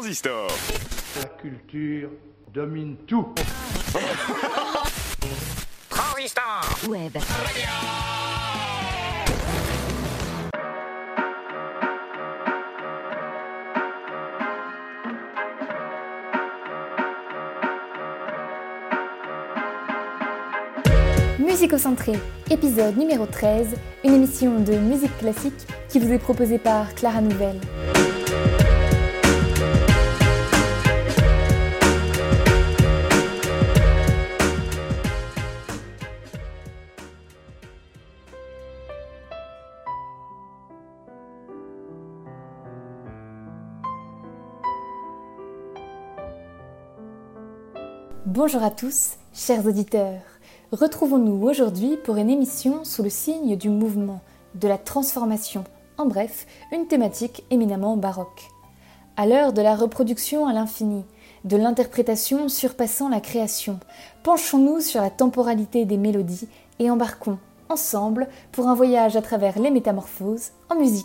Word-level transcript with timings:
Transistor. 0.00 0.46
La 1.16 1.24
culture 1.24 2.10
domine 2.54 2.98
tout. 3.04 3.34
Transistor. 5.90 6.60
Web. 6.88 7.18
Musicocentré, 21.40 22.12
épisode 22.52 22.96
numéro 22.96 23.26
13, 23.26 23.74
une 24.04 24.14
émission 24.14 24.60
de 24.60 24.74
musique 24.74 25.18
classique 25.18 25.66
qui 25.88 25.98
vous 25.98 26.12
est 26.12 26.20
proposée 26.20 26.58
par 26.58 26.94
Clara 26.94 27.20
Nouvelle. 27.20 27.58
Bonjour 48.40 48.62
à 48.62 48.70
tous, 48.70 49.16
chers 49.34 49.66
auditeurs. 49.66 50.22
Retrouvons-nous 50.70 51.42
aujourd'hui 51.42 51.96
pour 51.96 52.18
une 52.18 52.30
émission 52.30 52.84
sous 52.84 53.02
le 53.02 53.10
signe 53.10 53.56
du 53.56 53.68
mouvement, 53.68 54.20
de 54.54 54.68
la 54.68 54.78
transformation, 54.78 55.64
en 55.96 56.06
bref, 56.06 56.46
une 56.70 56.86
thématique 56.86 57.42
éminemment 57.50 57.96
baroque. 57.96 58.48
À 59.16 59.26
l'heure 59.26 59.52
de 59.52 59.60
la 59.60 59.74
reproduction 59.74 60.46
à 60.46 60.52
l'infini, 60.52 61.04
de 61.44 61.56
l'interprétation 61.56 62.48
surpassant 62.48 63.08
la 63.08 63.20
création, 63.20 63.80
penchons-nous 64.22 64.82
sur 64.82 65.00
la 65.00 65.10
temporalité 65.10 65.84
des 65.84 65.96
mélodies 65.96 66.46
et 66.78 66.92
embarquons 66.92 67.40
ensemble 67.68 68.28
pour 68.52 68.68
un 68.68 68.74
voyage 68.76 69.16
à 69.16 69.20
travers 69.20 69.58
les 69.58 69.72
métamorphoses 69.72 70.52
en 70.70 70.76
musique. 70.76 71.04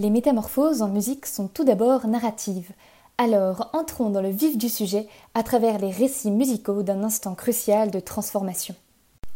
Les 0.00 0.08
métamorphoses 0.08 0.80
en 0.80 0.88
musique 0.88 1.26
sont 1.26 1.46
tout 1.46 1.62
d'abord 1.62 2.06
narratives. 2.06 2.72
Alors 3.18 3.68
entrons 3.74 4.08
dans 4.08 4.22
le 4.22 4.30
vif 4.30 4.56
du 4.56 4.70
sujet 4.70 5.06
à 5.34 5.42
travers 5.42 5.78
les 5.78 5.90
récits 5.90 6.30
musicaux 6.30 6.82
d'un 6.82 7.04
instant 7.04 7.34
crucial 7.34 7.90
de 7.90 8.00
transformation. 8.00 8.74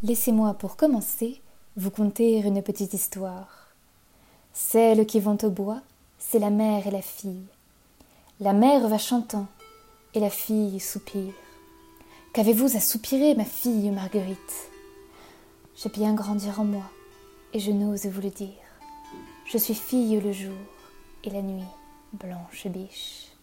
Laissez-moi 0.03 0.55
pour 0.55 0.77
commencer 0.77 1.43
vous 1.77 1.91
conter 1.91 2.39
une 2.39 2.63
petite 2.63 2.95
histoire. 2.95 3.75
Celles 4.55 5.05
qui 5.05 5.21
vont 5.21 5.37
au 5.43 5.51
bois, 5.51 5.83
c'est 6.19 6.39
la 6.39 6.49
mère 6.49 6.87
et 6.87 6.91
la 6.91 7.03
fille. 7.03 7.45
La 8.41 8.55
mère 8.55 8.89
va 8.89 8.97
chantant 8.97 9.49
et 10.15 10.21
la 10.21 10.31
fille 10.31 10.81
soupire. 10.81 11.35
Qu'avez-vous 12.33 12.75
à 12.75 12.81
soupirer, 12.81 13.35
ma 13.35 13.45
fille 13.45 13.91
Marguerite? 13.91 14.71
J'ai 15.77 15.91
bien 15.91 16.15
grandir 16.15 16.59
en 16.59 16.65
moi 16.65 16.85
et 17.53 17.61
je 17.61 17.71
n'ose 17.71 18.07
vous 18.07 18.23
le 18.23 18.31
dire. 18.31 18.64
Je 19.47 19.59
suis 19.59 19.75
fille 19.75 20.21
le 20.21 20.33
jour 20.33 20.57
et 21.23 21.31
la 21.31 21.43
nuit 21.43 21.69
blanche 22.15 22.67
biche. 22.67 23.34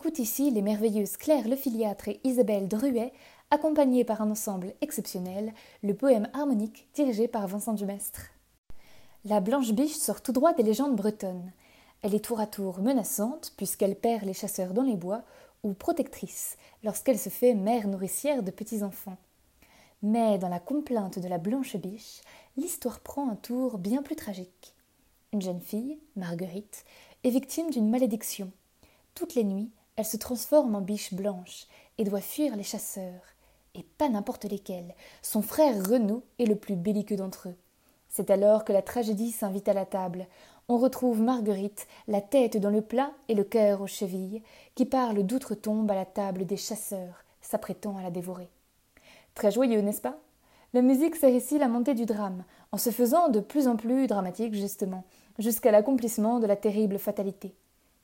Écoute 0.00 0.18
ici 0.18 0.50
les 0.50 0.62
merveilleuses 0.62 1.18
Claire 1.18 1.46
Lefiliatre 1.46 2.08
et 2.08 2.20
Isabelle 2.24 2.68
Druet, 2.68 3.12
accompagnées 3.50 4.02
par 4.02 4.22
un 4.22 4.30
ensemble 4.30 4.72
exceptionnel, 4.80 5.52
le 5.82 5.92
poème 5.92 6.26
harmonique 6.32 6.88
dirigé 6.94 7.28
par 7.28 7.46
Vincent 7.46 7.74
Dumestre. 7.74 8.30
La 9.26 9.40
blanche 9.40 9.72
biche 9.72 9.98
sort 9.98 10.22
tout 10.22 10.32
droit 10.32 10.54
des 10.54 10.62
légendes 10.62 10.96
bretonnes. 10.96 11.52
Elle 12.00 12.14
est 12.14 12.24
tour 12.24 12.40
à 12.40 12.46
tour 12.46 12.80
menaçante, 12.80 13.52
puisqu'elle 13.58 13.94
perd 13.94 14.24
les 14.24 14.32
chasseurs 14.32 14.72
dans 14.72 14.84
les 14.84 14.96
bois, 14.96 15.22
ou 15.64 15.74
protectrice, 15.74 16.56
lorsqu'elle 16.82 17.18
se 17.18 17.28
fait 17.28 17.52
mère 17.52 17.86
nourricière 17.86 18.42
de 18.42 18.50
petits 18.50 18.82
enfants. 18.82 19.18
Mais 20.02 20.38
dans 20.38 20.48
la 20.48 20.60
complainte 20.60 21.18
de 21.18 21.28
la 21.28 21.36
blanche 21.36 21.76
biche, 21.76 22.22
l'histoire 22.56 23.00
prend 23.00 23.28
un 23.28 23.36
tour 23.36 23.76
bien 23.76 24.02
plus 24.02 24.16
tragique. 24.16 24.74
Une 25.34 25.42
jeune 25.42 25.60
fille, 25.60 25.98
Marguerite, 26.16 26.86
est 27.22 27.28
victime 27.28 27.68
d'une 27.68 27.90
malédiction. 27.90 28.50
Toutes 29.14 29.34
les 29.34 29.44
nuits, 29.44 29.70
elle 29.96 30.04
se 30.04 30.16
transforme 30.16 30.74
en 30.74 30.80
biche 30.80 31.14
blanche 31.14 31.66
et 31.98 32.04
doit 32.04 32.20
fuir 32.20 32.56
les 32.56 32.62
chasseurs. 32.62 33.22
Et 33.74 33.84
pas 33.98 34.08
n'importe 34.08 34.44
lesquels. 34.44 34.94
Son 35.22 35.42
frère 35.42 35.76
Renaud 35.88 36.24
est 36.38 36.46
le 36.46 36.56
plus 36.56 36.76
belliqueux 36.76 37.16
d'entre 37.16 37.48
eux. 37.48 37.56
C'est 38.08 38.30
alors 38.30 38.64
que 38.64 38.72
la 38.72 38.82
tragédie 38.82 39.30
s'invite 39.30 39.68
à 39.68 39.72
la 39.72 39.86
table. 39.86 40.26
On 40.68 40.78
retrouve 40.78 41.20
Marguerite, 41.20 41.86
la 42.08 42.20
tête 42.20 42.56
dans 42.56 42.70
le 42.70 42.82
plat 42.82 43.12
et 43.28 43.34
le 43.34 43.44
cœur 43.44 43.80
aux 43.80 43.86
chevilles, 43.86 44.42
qui 44.74 44.86
parle 44.86 45.22
d'outre-tombe 45.22 45.90
à 45.90 45.94
la 45.94 46.06
table 46.06 46.46
des 46.46 46.56
chasseurs, 46.56 47.24
s'apprêtant 47.40 47.96
à 47.96 48.02
la 48.02 48.10
dévorer. 48.10 48.50
Très 49.34 49.52
joyeux, 49.52 49.80
n'est-ce 49.80 50.00
pas? 50.00 50.18
La 50.72 50.82
musique 50.82 51.16
sert 51.16 51.30
ici 51.30 51.58
la 51.58 51.68
montée 51.68 51.94
du 51.94 52.06
drame, 52.06 52.44
en 52.72 52.78
se 52.78 52.90
faisant 52.90 53.28
de 53.28 53.40
plus 53.40 53.68
en 53.68 53.76
plus 53.76 54.06
dramatique, 54.06 54.54
justement, 54.54 55.04
jusqu'à 55.38 55.70
l'accomplissement 55.70 56.40
de 56.40 56.46
la 56.46 56.56
terrible 56.56 56.98
fatalité. 56.98 57.54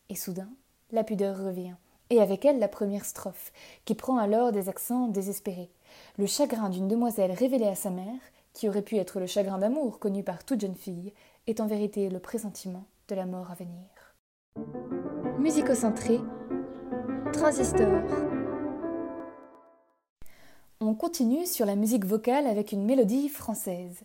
Et 0.09 0.17
soudain, 0.17 0.49
la 0.93 1.05
pudeur 1.05 1.37
revient, 1.37 1.75
et 2.11 2.21
avec 2.21 2.45
elle 2.45 2.59
la 2.59 2.69
première 2.69 3.05
strophe, 3.05 3.53
qui 3.85 3.95
prend 3.95 4.19
alors 4.19 4.53
des 4.53 4.69
accents 4.69 5.09
désespérés. 5.09 5.71
Le 6.19 6.27
chagrin 6.27 6.69
d'une 6.69 6.89
demoiselle 6.89 7.33
révélée 7.33 7.69
à 7.69 7.75
sa 7.75 7.91
mère, 7.91 8.21
qui 8.53 8.69
aurait 8.69 8.83
pu 8.83 8.97
être 8.97 9.21
le 9.21 9.27
chagrin 9.27 9.59
d'amour 9.59 9.99
connu 9.99 10.23
par 10.23 10.45
toute 10.45 10.61
jeune 10.61 10.75
fille, 10.75 11.13
est 11.47 11.61
en 11.61 11.67
vérité 11.67 12.09
le 12.09 12.21
pressentiment 12.21 12.85
de 13.09 13.15
la 13.15 13.27
mort 13.27 13.51
à 13.51 13.55
venir. 13.55 14.15
Musicocentré, 15.39 16.21
transistor. 17.33 18.03
On 20.81 20.95
continue 20.95 21.47
sur 21.47 21.67
la 21.67 21.77
musique 21.77 22.05
vocale 22.05 22.47
avec 22.47 22.73
une 22.73 22.85
mélodie 22.85 23.29
française. 23.29 24.03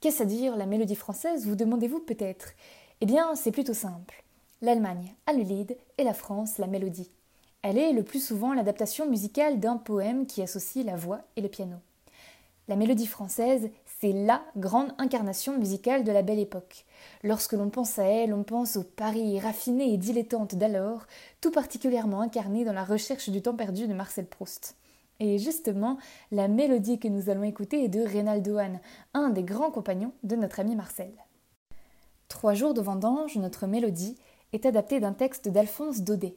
Qu'est-ce 0.00 0.22
à 0.22 0.26
dire 0.26 0.56
la 0.56 0.66
mélodie 0.66 0.94
française, 0.94 1.46
vous 1.46 1.56
demandez-vous 1.56 2.00
peut-être? 2.00 2.50
Eh 3.00 3.06
bien, 3.06 3.34
c'est 3.34 3.52
plutôt 3.52 3.74
simple. 3.74 4.24
L'Allemagne 4.60 5.14
a 5.26 5.32
le 5.32 5.42
lead 5.42 5.76
et 5.98 6.04
la 6.04 6.14
France 6.14 6.58
la 6.58 6.66
mélodie. 6.66 7.10
Elle 7.62 7.78
est 7.78 7.92
le 7.92 8.02
plus 8.02 8.24
souvent 8.24 8.54
l'adaptation 8.54 9.08
musicale 9.08 9.60
d'un 9.60 9.76
poème 9.76 10.26
qui 10.26 10.42
associe 10.42 10.84
la 10.84 10.96
voix 10.96 11.20
et 11.36 11.40
le 11.40 11.48
piano. 11.48 11.76
La 12.66 12.74
mélodie 12.74 13.06
française, 13.06 13.70
c'est 14.00 14.12
LA 14.12 14.42
grande 14.56 14.92
incarnation 14.98 15.56
musicale 15.56 16.02
de 16.02 16.10
la 16.10 16.22
belle 16.22 16.40
époque. 16.40 16.86
Lorsque 17.22 17.52
l'on 17.52 17.70
pense 17.70 18.00
à 18.00 18.04
elle, 18.04 18.34
on 18.34 18.42
pense 18.42 18.76
au 18.76 18.82
Paris 18.82 19.38
raffiné 19.38 19.92
et 19.92 19.96
dilettante 19.96 20.56
d'alors, 20.56 21.06
tout 21.40 21.52
particulièrement 21.52 22.20
incarné 22.20 22.64
dans 22.64 22.72
la 22.72 22.84
recherche 22.84 23.30
du 23.30 23.40
temps 23.42 23.56
perdu 23.56 23.86
de 23.86 23.94
Marcel 23.94 24.26
Proust. 24.26 24.76
Et 25.20 25.38
justement, 25.38 25.98
la 26.32 26.48
mélodie 26.48 26.98
que 26.98 27.08
nous 27.08 27.30
allons 27.30 27.44
écouter 27.44 27.84
est 27.84 27.88
de 27.88 28.02
Reynaldo 28.02 28.58
Hahn, 28.58 28.80
un 29.14 29.30
des 29.30 29.44
grands 29.44 29.70
compagnons 29.70 30.12
de 30.24 30.34
notre 30.36 30.60
ami 30.60 30.74
Marcel. 30.74 31.12
Trois 32.28 32.54
jours 32.54 32.74
de 32.74 32.82
vendange, 32.82 33.36
notre 33.36 33.66
mélodie, 33.66 34.16
est 34.52 34.66
adaptée 34.66 35.00
d'un 35.00 35.12
texte 35.12 35.48
d'Alphonse 35.48 36.00
Daudet. 36.00 36.36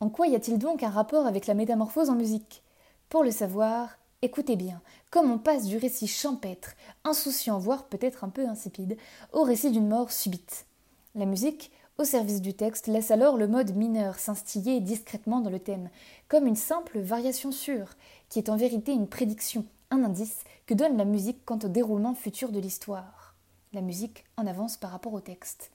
En 0.00 0.08
quoi 0.08 0.26
y 0.26 0.34
a-t-il 0.34 0.58
donc 0.58 0.82
un 0.82 0.90
rapport 0.90 1.26
avec 1.26 1.46
la 1.46 1.54
métamorphose 1.54 2.10
en 2.10 2.14
musique? 2.14 2.62
Pour 3.08 3.22
le 3.22 3.30
savoir, 3.30 3.98
écoutez 4.22 4.56
bien, 4.56 4.80
comme 5.10 5.30
on 5.30 5.38
passe 5.38 5.66
du 5.66 5.76
récit 5.76 6.08
champêtre, 6.08 6.74
insouciant, 7.04 7.58
voire 7.58 7.84
peut-être 7.84 8.24
un 8.24 8.28
peu 8.28 8.46
insipide, 8.46 8.96
au 9.32 9.42
récit 9.42 9.70
d'une 9.70 9.88
mort 9.88 10.10
subite. 10.10 10.66
La 11.14 11.26
musique, 11.26 11.70
au 11.96 12.04
service 12.04 12.40
du 12.40 12.54
texte, 12.54 12.88
laisse 12.88 13.12
alors 13.12 13.36
le 13.36 13.46
mode 13.46 13.76
mineur 13.76 14.18
s'instiller 14.18 14.80
discrètement 14.80 15.40
dans 15.40 15.50
le 15.50 15.60
thème, 15.60 15.90
comme 16.26 16.46
une 16.46 16.56
simple 16.56 16.98
variation 16.98 17.52
sûre, 17.52 17.90
qui 18.28 18.40
est 18.40 18.48
en 18.48 18.56
vérité 18.56 18.92
une 18.92 19.06
prédiction, 19.06 19.64
un 19.90 20.02
indice 20.02 20.42
que 20.66 20.74
donne 20.74 20.96
la 20.96 21.04
musique 21.04 21.44
quant 21.44 21.58
au 21.62 21.68
déroulement 21.68 22.14
futur 22.14 22.50
de 22.50 22.58
l'histoire. 22.58 23.36
La 23.72 23.80
musique 23.80 24.24
en 24.36 24.46
avance 24.46 24.76
par 24.76 24.90
rapport 24.90 25.12
au 25.12 25.20
texte. 25.20 25.70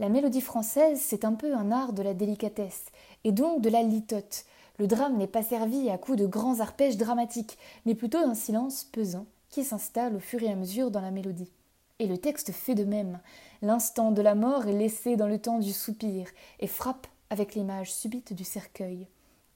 La 0.00 0.08
mélodie 0.08 0.40
française, 0.40 0.98
c'est 0.98 1.26
un 1.26 1.34
peu 1.34 1.54
un 1.54 1.70
art 1.70 1.92
de 1.92 2.02
la 2.02 2.14
délicatesse, 2.14 2.86
et 3.22 3.32
donc 3.32 3.60
de 3.60 3.68
la 3.68 3.82
litote. 3.82 4.46
Le 4.78 4.86
drame 4.86 5.18
n'est 5.18 5.26
pas 5.26 5.42
servi 5.42 5.90
à 5.90 5.98
coups 5.98 6.16
de 6.16 6.26
grands 6.26 6.60
arpèges 6.60 6.96
dramatiques, 6.96 7.58
mais 7.84 7.94
plutôt 7.94 8.22
d'un 8.22 8.34
silence 8.34 8.82
pesant 8.82 9.26
qui 9.50 9.62
s'installe 9.62 10.16
au 10.16 10.18
fur 10.18 10.42
et 10.42 10.50
à 10.50 10.54
mesure 10.56 10.90
dans 10.90 11.02
la 11.02 11.10
mélodie. 11.10 11.52
Et 11.98 12.06
le 12.06 12.16
texte 12.16 12.50
fait 12.50 12.74
de 12.74 12.84
même. 12.84 13.20
L'instant 13.60 14.10
de 14.10 14.22
la 14.22 14.34
mort 14.34 14.68
est 14.68 14.72
laissé 14.72 15.16
dans 15.16 15.26
le 15.28 15.38
temps 15.38 15.58
du 15.58 15.74
soupir 15.74 16.28
et 16.60 16.66
frappe 16.66 17.06
avec 17.28 17.54
l'image 17.54 17.92
subite 17.92 18.32
du 18.32 18.44
cercueil. 18.44 19.06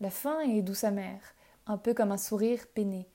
La 0.03 0.11
fin 0.11 0.41
est 0.41 0.61
douce 0.61 0.85
amère, 0.85 1.35
un 1.67 1.79
peu 1.79 1.95
comme 1.95 2.13
un 2.13 2.19
sourire 2.19 2.67
peiné. 2.75 3.07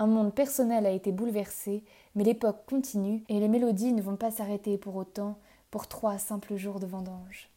Un 0.00 0.08
monde 0.08 0.34
personnel 0.34 0.84
a 0.86 0.90
été 0.90 1.12
bouleversé, 1.12 1.84
mais 2.16 2.24
l'époque 2.24 2.64
continue 2.68 3.22
et 3.28 3.38
les 3.38 3.46
mélodies 3.46 3.92
ne 3.92 4.02
vont 4.02 4.16
pas 4.16 4.32
s'arrêter 4.32 4.78
pour 4.78 4.96
autant 4.96 5.38
pour 5.72 5.88
trois 5.88 6.18
simples 6.18 6.56
jours 6.56 6.78
de 6.78 6.86
vendange. 6.86 7.48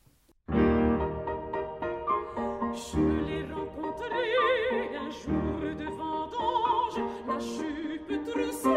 Je 0.48 0.56
l'ai 3.28 3.44
rencontré 3.54 4.24
un 4.98 5.12
jour 5.12 5.60
de 5.62 5.88
vendange, 6.00 6.98
la 7.28 7.38
jupe 7.40 8.14
troussée, 8.26 8.70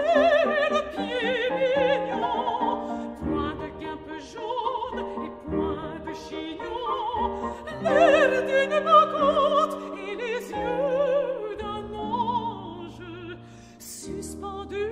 le 0.74 0.80
pied 0.90 1.50
mignon, 1.56 3.14
point 3.22 3.54
de 3.54 3.68
guimpe 3.78 4.16
jaune 4.32 5.00
et 5.24 5.30
point 5.48 5.96
de 6.04 6.12
chignon, 6.26 7.54
l'air 7.80 8.30
d'une 8.42 8.76
bacchante 8.84 9.74
et 10.04 10.14
les 10.16 10.40
yeux 10.50 11.56
d'un 11.60 11.84
ange, 11.96 13.06
suspendu 13.78 14.84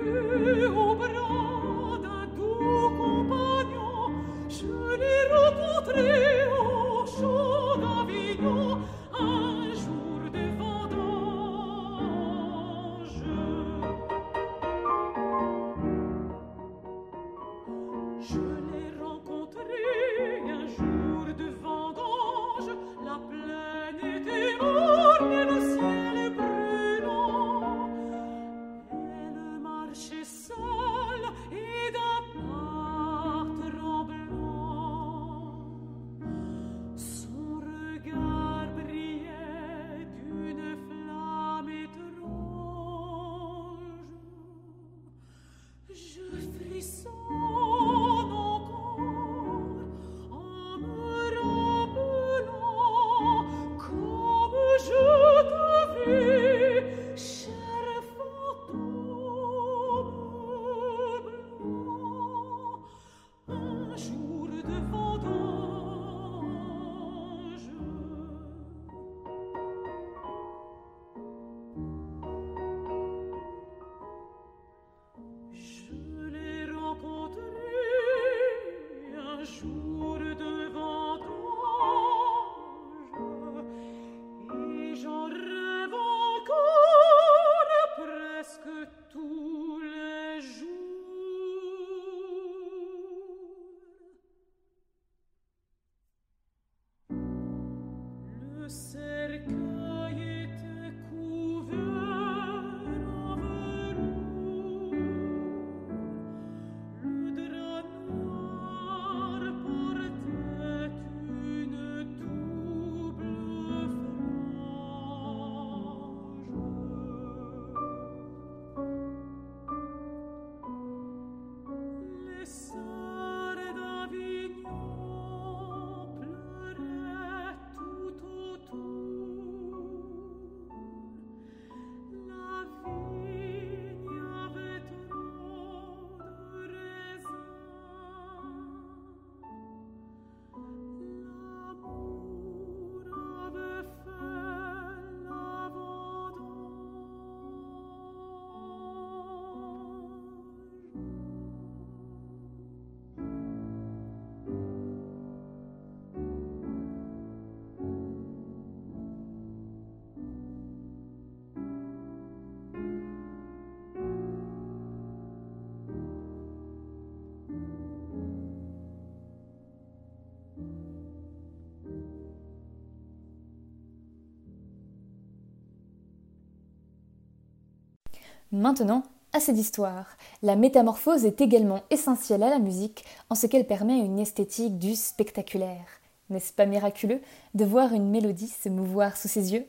Maintenant, 178.52 179.02
assez 179.32 179.52
d'histoire. 179.52 180.06
La 180.42 180.54
métamorphose 180.54 181.24
est 181.24 181.40
également 181.40 181.82
essentielle 181.90 182.44
à 182.44 182.50
la 182.50 182.60
musique 182.60 183.04
en 183.28 183.34
ce 183.34 183.46
qu'elle 183.46 183.66
permet 183.66 183.98
une 183.98 184.18
esthétique 184.20 184.78
du 184.78 184.94
spectaculaire. 184.94 185.86
N'est-ce 186.30 186.52
pas 186.52 186.66
miraculeux 186.66 187.20
de 187.54 187.64
voir 187.64 187.92
une 187.92 188.10
mélodie 188.10 188.48
se 188.48 188.68
mouvoir 188.68 189.16
sous 189.16 189.28
ses 189.28 189.52
yeux? 189.52 189.66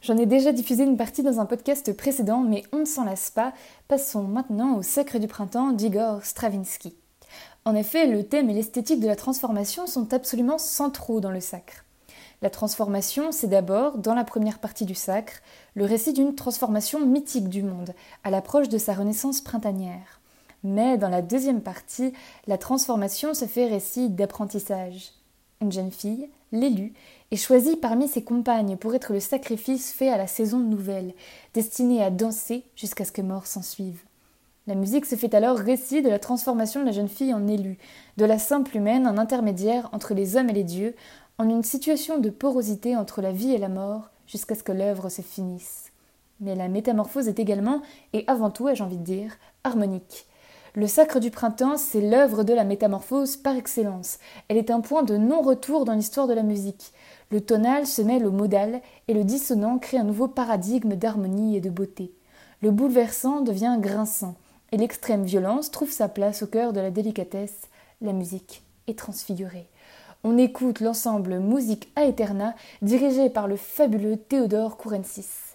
J'en 0.00 0.16
ai 0.16 0.26
déjà 0.26 0.52
diffusé 0.52 0.84
une 0.84 0.96
partie 0.96 1.24
dans 1.24 1.40
un 1.40 1.46
podcast 1.46 1.92
précédent, 1.96 2.40
mais 2.40 2.62
on 2.72 2.78
ne 2.78 2.84
s'en 2.84 3.04
lasse 3.04 3.30
pas. 3.30 3.52
Passons 3.88 4.22
maintenant 4.22 4.76
au 4.76 4.82
Sacre 4.82 5.18
du 5.18 5.26
printemps 5.26 5.72
d'Igor 5.72 6.24
Stravinsky. 6.24 6.96
En 7.64 7.74
effet, 7.74 8.06
le 8.06 8.22
thème 8.22 8.48
et 8.48 8.54
l'esthétique 8.54 9.00
de 9.00 9.08
la 9.08 9.16
transformation 9.16 9.88
sont 9.88 10.12
absolument 10.14 10.58
centraux 10.58 11.20
dans 11.20 11.32
le 11.32 11.40
sacre. 11.40 11.85
La 12.42 12.50
transformation, 12.50 13.32
c'est 13.32 13.46
d'abord, 13.46 13.96
dans 13.96 14.14
la 14.14 14.24
première 14.24 14.58
partie 14.58 14.84
du 14.84 14.94
sacre, 14.94 15.40
le 15.74 15.84
récit 15.84 16.12
d'une 16.12 16.34
transformation 16.34 17.00
mythique 17.00 17.48
du 17.48 17.62
monde, 17.62 17.94
à 18.24 18.30
l'approche 18.30 18.68
de 18.68 18.78
sa 18.78 18.92
renaissance 18.92 19.40
printanière. 19.40 20.20
Mais 20.62 20.98
dans 20.98 21.08
la 21.08 21.22
deuxième 21.22 21.62
partie, 21.62 22.12
la 22.46 22.58
transformation 22.58 23.32
se 23.32 23.46
fait 23.46 23.66
récit 23.66 24.10
d'apprentissage. 24.10 25.12
Une 25.62 25.72
jeune 25.72 25.90
fille, 25.90 26.28
l'élu, 26.52 26.92
est 27.30 27.36
choisie 27.36 27.76
parmi 27.76 28.06
ses 28.08 28.22
compagnes 28.22 28.76
pour 28.76 28.94
être 28.94 29.12
le 29.12 29.20
sacrifice 29.20 29.92
fait 29.92 30.10
à 30.10 30.18
la 30.18 30.26
saison 30.26 30.58
nouvelle, 30.58 31.14
destinée 31.54 32.02
à 32.02 32.10
danser 32.10 32.64
jusqu'à 32.76 33.04
ce 33.04 33.12
que 33.12 33.22
mort 33.22 33.46
s'ensuive. 33.46 34.02
La 34.66 34.74
musique 34.74 35.06
se 35.06 35.14
fait 35.14 35.32
alors 35.34 35.58
récit 35.58 36.02
de 36.02 36.08
la 36.08 36.18
transformation 36.18 36.80
de 36.80 36.86
la 36.86 36.92
jeune 36.92 37.08
fille 37.08 37.32
en 37.32 37.46
élue, 37.46 37.78
de 38.16 38.24
la 38.24 38.38
simple 38.38 38.76
humaine 38.76 39.06
en 39.06 39.16
intermédiaire 39.16 39.88
entre 39.92 40.12
les 40.12 40.36
hommes 40.36 40.50
et 40.50 40.54
les 40.54 40.64
dieux, 40.64 40.96
en 41.38 41.48
une 41.48 41.62
situation 41.62 42.18
de 42.18 42.30
porosité 42.30 42.96
entre 42.96 43.20
la 43.20 43.32
vie 43.32 43.52
et 43.52 43.58
la 43.58 43.68
mort, 43.68 44.10
jusqu'à 44.26 44.54
ce 44.54 44.62
que 44.62 44.72
l'œuvre 44.72 45.08
se 45.08 45.22
finisse. 45.22 45.92
Mais 46.40 46.54
la 46.54 46.68
métamorphose 46.68 47.28
est 47.28 47.38
également, 47.38 47.82
et 48.12 48.24
avant 48.26 48.50
tout, 48.50 48.68
ai-je 48.68 48.82
envie 48.82 48.96
de 48.96 49.04
dire, 49.04 49.36
harmonique. 49.64 50.26
Le 50.74 50.86
sacre 50.86 51.20
du 51.20 51.30
printemps, 51.30 51.76
c'est 51.76 52.00
l'œuvre 52.00 52.44
de 52.44 52.52
la 52.52 52.64
métamorphose 52.64 53.36
par 53.36 53.56
excellence. 53.56 54.18
Elle 54.48 54.58
est 54.58 54.70
un 54.70 54.80
point 54.80 55.02
de 55.02 55.16
non-retour 55.16 55.84
dans 55.84 55.94
l'histoire 55.94 56.26
de 56.26 56.34
la 56.34 56.42
musique. 56.42 56.92
Le 57.30 57.40
tonal 57.40 57.86
se 57.86 58.02
mêle 58.02 58.26
au 58.26 58.30
modal 58.30 58.82
et 59.08 59.14
le 59.14 59.24
dissonant 59.24 59.78
crée 59.78 59.96
un 59.96 60.04
nouveau 60.04 60.28
paradigme 60.28 60.94
d'harmonie 60.94 61.56
et 61.56 61.62
de 61.62 61.70
beauté. 61.70 62.12
Le 62.60 62.70
bouleversant 62.70 63.40
devient 63.40 63.78
grinçant 63.80 64.36
et 64.72 64.76
l'extrême 64.76 65.24
violence 65.24 65.70
trouve 65.70 65.90
sa 65.90 66.08
place 66.08 66.42
au 66.42 66.46
cœur 66.46 66.72
de 66.72 66.80
la 66.80 66.90
délicatesse, 66.90 67.68
la 68.00 68.12
musique 68.12 68.62
est 68.86 68.98
transfigurée. 68.98 69.68
On 70.28 70.38
écoute 70.38 70.80
l'ensemble 70.80 71.38
Musique 71.38 71.88
Aeterna 71.94 72.56
dirigé 72.82 73.30
par 73.30 73.46
le 73.46 73.54
fabuleux 73.54 74.16
Théodore 74.16 74.76
Kourensis. 74.76 75.45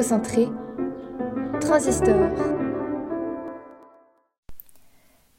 Musicocentré, 0.00 0.48
Transistor. 1.60 2.30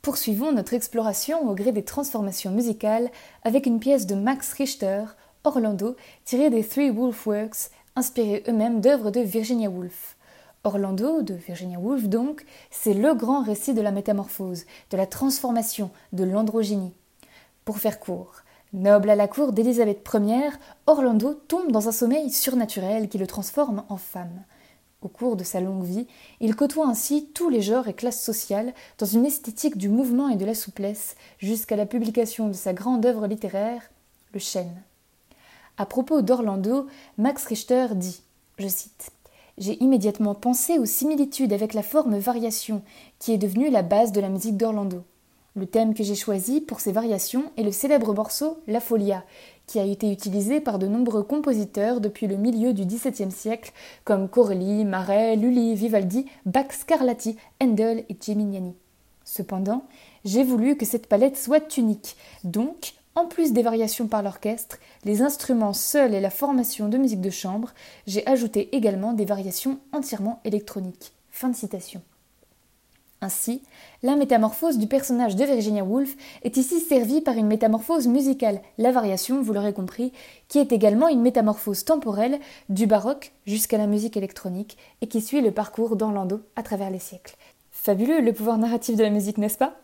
Poursuivons 0.04 0.52
notre 0.52 0.76
exploration 0.76 1.50
au 1.50 1.56
gré 1.56 1.72
des 1.72 1.84
transformations 1.84 2.52
musicales 2.52 3.10
avec 3.44 3.66
une 3.66 3.80
pièce 3.80 4.06
de 4.06 4.14
Max 4.14 4.54
Richter, 4.54 5.06
Orlando, 5.46 5.96
tirée 6.26 6.52
des 6.52 6.64
Three 6.64 6.92
Wolf 6.92 7.26
Works, 7.26 7.72
inspirés 7.96 8.44
eux-mêmes 8.48 8.82
d'œuvres 8.82 9.10
de 9.10 9.22
Virginia 9.22 9.68
Woolf. 9.68 10.16
Orlando, 10.64 11.24
de 11.24 11.34
Virginia 11.34 11.80
Woolf 11.80 12.04
donc, 12.04 12.46
c'est 12.70 12.94
le 12.94 13.16
grand 13.16 13.44
récit 13.44 13.74
de 13.74 13.82
la 13.82 13.92
métamorphose, 13.92 14.66
de 14.92 14.98
la 14.98 15.08
transformation, 15.08 15.90
de 16.14 16.24
l'androgynie. 16.24 16.94
Pour 17.66 17.80
faire 17.80 18.00
court, 18.00 18.44
Noble 18.74 19.10
à 19.10 19.16
la 19.16 19.28
cour 19.28 19.52
d'Élisabeth 19.52 20.08
Ier, 20.14 20.50
Orlando 20.88 21.34
tombe 21.34 21.74
dans 21.74 21.90
un 21.90 21.92
sommeil 21.92 22.30
surnaturel 22.30 23.10
qui 23.10 23.18
le 23.18 23.28
transforme 23.28 23.84
en 23.90 23.98
femme. 23.98 24.46
Au 25.02 25.10
cours 25.10 25.36
de 25.36 25.44
sa 25.44 25.60
longue 25.60 25.84
vie, 25.84 26.08
il 26.40 26.56
côtoie 26.56 26.88
ainsi 26.88 27.28
tous 27.34 27.50
les 27.50 27.62
genres 27.62 27.90
et 27.90 27.94
classes 27.94 28.24
sociales 28.24 28.74
dans 28.98 29.06
une 29.06 29.26
esthétique 29.26 29.78
du 29.78 29.90
mouvement 29.90 30.30
et 30.30 30.38
de 30.38 30.46
la 30.46 30.54
souplesse 30.54 31.18
jusqu'à 31.38 31.76
la 31.76 31.86
publication 31.86 32.48
de 32.48 32.54
sa 32.54 32.72
grande 32.72 33.06
œuvre 33.06 33.28
littéraire, 33.28 33.92
Le 34.34 34.40
Chêne. 34.40 34.82
À 35.78 35.86
propos 35.86 36.22
d'Orlando, 36.22 36.88
Max 37.18 37.46
Richter 37.48 37.88
dit, 37.96 38.22
je 38.58 38.70
cite, 38.70 39.12
J'ai 39.58 39.84
immédiatement 39.84 40.34
pensé 40.34 40.80
aux 40.80 40.86
similitudes 40.86 41.52
avec 41.52 41.74
la 41.74 41.84
forme 41.84 42.18
variation 42.18 42.84
qui 43.20 43.34
est 43.34 43.38
devenue 43.38 43.70
la 43.70 43.84
base 43.84 44.14
de 44.14 44.22
la 44.22 44.30
musique 44.30 44.56
d'Orlando. 44.56 45.04
Le 45.54 45.66
thème 45.66 45.94
que 45.94 46.04
j'ai 46.04 46.16
choisi 46.16 46.62
pour 46.62 46.80
ces 46.80 46.94
variations 46.94 47.52
est 47.58 47.64
le 47.64 47.74
célèbre 47.74 48.14
morceau 48.14 48.60
La 48.68 48.80
Folia, 48.80 49.26
qui 49.68 49.80
a 49.80 49.84
été 49.84 50.10
utilisé 50.10 50.62
par 50.62 50.80
de 50.80 50.88
nombreux 50.88 51.24
compositeurs 51.24 52.00
depuis 52.00 52.28
le 52.28 52.38
milieu 52.38 52.72
du 52.72 52.86
XVIIe 52.86 53.32
siècle, 53.32 53.74
comme 54.06 54.30
Corelli, 54.30 54.86
Marais, 54.86 55.36
Lully, 55.36 55.76
Vivaldi, 55.76 56.26
Bach, 56.46 56.72
Scarlatti, 56.72 57.36
Handel 57.62 58.06
et 58.08 58.16
Gimignani. 58.20 58.76
Cependant, 59.26 59.84
j'ai 60.24 60.46
voulu 60.46 60.78
que 60.78 60.86
cette 60.86 61.08
palette 61.08 61.38
soit 61.38 61.78
unique, 61.78 62.16
donc, 62.46 62.94
en 63.16 63.26
plus 63.26 63.52
des 63.52 63.62
variations 63.62 64.08
par 64.08 64.24
l'orchestre, 64.24 64.78
les 65.04 65.22
instruments 65.22 65.74
seuls 65.74 66.14
et 66.14 66.22
la 66.22 66.30
formation 66.30 66.88
de 66.88 66.98
musique 66.98 67.20
de 67.20 67.30
chambre, 67.30 67.74
j'ai 68.08 68.26
ajouté 68.26 68.74
également 68.74 69.12
des 69.12 69.26
variations 69.26 69.80
entièrement 69.92 70.40
électroniques. 70.46 71.12
Fin 71.30 71.50
de 71.50 71.56
citation. 71.58 72.02
Ainsi, 73.24 73.62
la 74.02 74.16
métamorphose 74.16 74.80
du 74.80 74.88
personnage 74.88 75.36
de 75.36 75.46
Virginia 75.46 75.84
Woolf 75.84 76.16
est 76.42 76.58
ici 76.58 76.80
servie 76.80 77.22
par 77.22 77.38
une 77.38 77.46
métamorphose 77.46 78.08
musicale, 78.08 78.62
la 78.80 78.92
variation, 78.92 79.44
vous 79.44 79.54
l'aurez 79.54 79.74
compris, 79.74 80.12
qui 80.48 80.58
est 80.58 80.72
également 80.72 81.08
une 81.08 81.22
métamorphose 81.22 81.86
temporelle 81.86 82.40
du 82.70 82.88
baroque 82.88 83.32
jusqu'à 83.46 83.78
la 83.78 83.86
musique 83.86 84.18
électronique 84.18 84.76
et 85.02 85.08
qui 85.08 85.22
suit 85.22 85.42
le 85.42 85.52
parcours 85.52 85.96
d'Orlando 85.96 86.42
à 86.56 86.64
travers 86.64 86.90
les 86.90 86.98
siècles. 86.98 87.36
Fabuleux 87.70 88.22
le 88.22 88.34
pouvoir 88.34 88.58
narratif 88.58 88.96
de 88.96 89.04
la 89.04 89.12
musique, 89.12 89.38
n'est-ce 89.38 89.60
pas? 89.60 89.76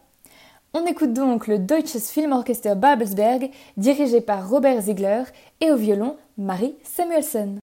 On 0.73 0.87
écoute 0.87 1.13
donc 1.13 1.45
le 1.45 1.59
Deutsches 1.59 1.97
Filmorchester 1.97 2.73
Babelsberg, 2.73 3.51
dirigé 3.77 4.19
par 4.19 4.49
Robert 4.49 4.81
Ziegler, 4.81 5.23
et 5.61 5.71
au 5.71 5.75
violon, 5.75 6.17
Marie 6.39 6.75
Samuelson. 6.83 7.59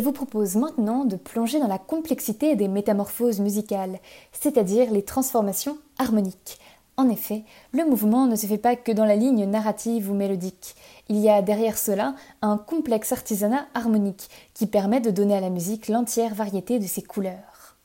Je 0.00 0.04
vous 0.06 0.12
propose 0.12 0.56
maintenant 0.56 1.04
de 1.04 1.16
plonger 1.16 1.60
dans 1.60 1.66
la 1.66 1.76
complexité 1.76 2.56
des 2.56 2.68
métamorphoses 2.68 3.38
musicales, 3.38 3.98
c'est-à-dire 4.32 4.90
les 4.90 5.02
transformations 5.02 5.76
harmoniques. 5.98 6.58
En 6.96 7.10
effet, 7.10 7.44
le 7.72 7.84
mouvement 7.84 8.26
ne 8.26 8.34
se 8.34 8.46
fait 8.46 8.56
pas 8.56 8.76
que 8.76 8.92
dans 8.92 9.04
la 9.04 9.14
ligne 9.14 9.44
narrative 9.44 10.10
ou 10.10 10.14
mélodique. 10.14 10.74
Il 11.10 11.18
y 11.18 11.28
a 11.28 11.42
derrière 11.42 11.76
cela 11.76 12.14
un 12.40 12.56
complexe 12.56 13.12
artisanat 13.12 13.66
harmonique 13.74 14.30
qui 14.54 14.66
permet 14.66 15.02
de 15.02 15.10
donner 15.10 15.36
à 15.36 15.40
la 15.40 15.50
musique 15.50 15.88
l'entière 15.88 16.34
variété 16.34 16.78
de 16.78 16.86
ses 16.86 17.02
couleurs. 17.02 17.76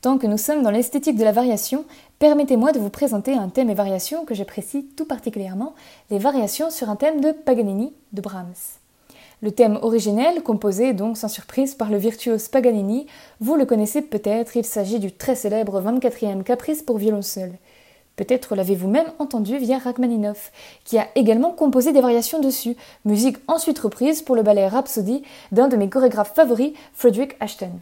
Tant 0.00 0.18
que 0.18 0.26
nous 0.26 0.38
sommes 0.38 0.64
dans 0.64 0.72
l'esthétique 0.72 1.16
de 1.16 1.22
la 1.22 1.30
variation, 1.30 1.84
permettez-moi 2.18 2.72
de 2.72 2.80
vous 2.80 2.90
présenter 2.90 3.34
un 3.34 3.48
thème 3.48 3.70
et 3.70 3.74
variation 3.74 4.24
que 4.24 4.34
j'apprécie 4.34 4.88
tout 4.96 5.06
particulièrement, 5.06 5.74
les 6.10 6.18
variations 6.18 6.70
sur 6.70 6.90
un 6.90 6.96
thème 6.96 7.20
de 7.20 7.30
Paganini 7.30 7.92
de 8.12 8.20
Brahms. 8.20 8.80
Le 9.44 9.52
thème 9.52 9.78
originel, 9.82 10.42
composé 10.42 10.94
donc 10.94 11.18
sans 11.18 11.28
surprise 11.28 11.74
par 11.74 11.90
le 11.90 11.98
virtuose 11.98 12.48
Paganini, 12.48 13.06
vous 13.40 13.56
le 13.56 13.66
connaissez 13.66 14.00
peut-être, 14.00 14.56
il 14.56 14.64
s'agit 14.64 14.98
du 14.98 15.12
très 15.12 15.34
célèbre 15.34 15.82
24e 15.82 16.42
caprice 16.42 16.80
pour 16.80 16.96
violon 16.96 17.20
seul. 17.20 17.52
Peut-être 18.16 18.54
l'avez-vous 18.56 18.88
même 18.88 19.12
entendu 19.18 19.58
via 19.58 19.76
Rachmaninoff, 19.76 20.50
qui 20.86 20.96
a 20.96 21.08
également 21.14 21.50
composé 21.50 21.92
des 21.92 22.00
variations 22.00 22.40
dessus, 22.40 22.74
musique 23.04 23.36
ensuite 23.46 23.78
reprise 23.80 24.22
pour 24.22 24.34
le 24.34 24.42
ballet 24.42 24.66
Rhapsody 24.66 25.22
d'un 25.52 25.68
de 25.68 25.76
mes 25.76 25.90
chorégraphes 25.90 26.32
favoris, 26.34 26.72
Frederick 26.94 27.36
Ashton. 27.38 27.72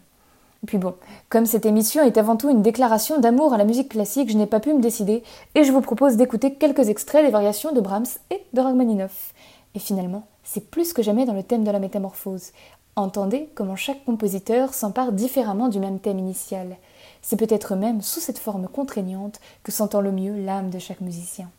Puis 0.66 0.78
bon, 0.78 0.94
comme 1.28 1.46
cette 1.46 1.64
émission 1.64 2.02
est 2.02 2.18
avant 2.18 2.34
tout 2.34 2.50
une 2.50 2.62
déclaration 2.62 3.20
d'amour 3.20 3.54
à 3.54 3.56
la 3.56 3.64
musique 3.64 3.90
classique, 3.90 4.32
je 4.32 4.36
n'ai 4.36 4.46
pas 4.46 4.58
pu 4.58 4.74
me 4.74 4.80
décider 4.80 5.22
et 5.54 5.62
je 5.62 5.70
vous 5.70 5.80
propose 5.80 6.16
d'écouter 6.16 6.54
quelques 6.54 6.88
extraits 6.88 7.24
des 7.24 7.30
variations 7.30 7.70
de 7.70 7.80
Brahms 7.80 8.18
et 8.32 8.42
de 8.52 8.60
Rachmaninoff. 8.60 9.32
Et 9.76 9.78
finalement, 9.78 10.26
c'est 10.44 10.70
plus 10.70 10.92
que 10.92 11.02
jamais 11.02 11.26
dans 11.26 11.34
le 11.34 11.42
thème 11.42 11.64
de 11.64 11.70
la 11.70 11.78
métamorphose. 11.78 12.52
Entendez 12.94 13.48
comment 13.54 13.76
chaque 13.76 14.04
compositeur 14.04 14.74
s'empare 14.74 15.12
différemment 15.12 15.68
du 15.68 15.78
même 15.80 15.98
thème 15.98 16.18
initial. 16.18 16.76
C'est 17.22 17.38
peut-être 17.38 17.74
même 17.74 18.02
sous 18.02 18.20
cette 18.20 18.38
forme 18.38 18.68
contraignante 18.68 19.40
que 19.62 19.72
s'entend 19.72 20.00
le 20.00 20.12
mieux 20.12 20.44
l'âme 20.44 20.70
de 20.70 20.78
chaque 20.78 21.00
musicien. 21.00 21.50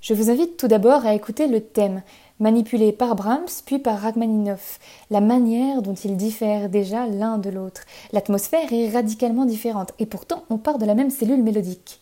Je 0.00 0.14
vous 0.14 0.30
invite 0.30 0.56
tout 0.56 0.68
d'abord 0.68 1.04
à 1.04 1.14
écouter 1.14 1.46
le 1.46 1.60
thème, 1.60 2.02
manipulé 2.38 2.90
par 2.90 3.14
Brahms 3.14 3.62
puis 3.66 3.78
par 3.78 4.00
Rachmaninoff, 4.00 4.78
la 5.10 5.20
manière 5.20 5.82
dont 5.82 5.94
ils 5.94 6.16
diffèrent 6.16 6.70
déjà 6.70 7.06
l'un 7.06 7.36
de 7.36 7.50
l'autre. 7.50 7.82
L'atmosphère 8.12 8.72
est 8.72 8.88
radicalement 8.88 9.44
différente 9.44 9.92
et 9.98 10.06
pourtant 10.06 10.44
on 10.48 10.56
part 10.56 10.78
de 10.78 10.86
la 10.86 10.94
même 10.94 11.10
cellule 11.10 11.42
mélodique. 11.42 12.00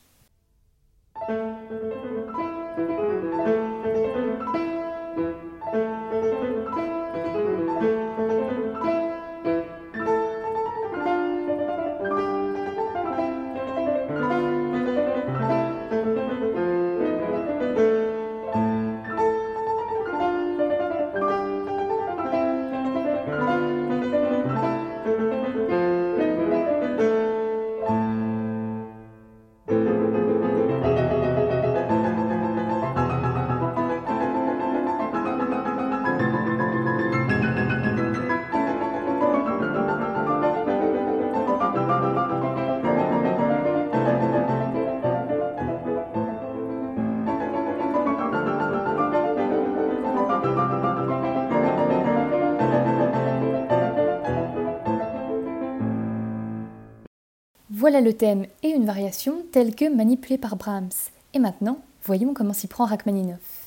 Voilà 57.91 58.03
le 58.03 58.13
thème 58.13 58.45
et 58.63 58.69
une 58.69 58.85
variation 58.85 59.47
telle 59.51 59.75
que 59.75 59.89
manipulée 59.89 60.37
par 60.37 60.57
Brahms. 60.57 60.91
Et 61.33 61.39
maintenant, 61.39 61.79
voyons 62.05 62.35
comment 62.35 62.53
s'y 62.53 62.67
prend 62.67 62.85
Rachmaninoff. 62.85 63.58